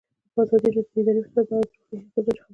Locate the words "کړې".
2.35-2.43